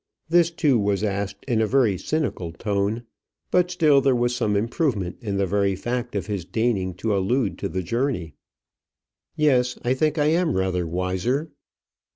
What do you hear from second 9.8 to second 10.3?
I think I